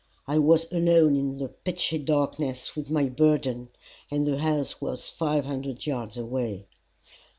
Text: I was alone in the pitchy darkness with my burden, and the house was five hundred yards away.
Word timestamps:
I 0.27 0.39
was 0.39 0.65
alone 0.71 1.15
in 1.15 1.37
the 1.37 1.47
pitchy 1.47 1.99
darkness 1.99 2.75
with 2.75 2.89
my 2.89 3.03
burden, 3.03 3.69
and 4.09 4.25
the 4.25 4.39
house 4.39 4.81
was 4.81 5.11
five 5.11 5.45
hundred 5.45 5.85
yards 5.85 6.17
away. 6.17 6.65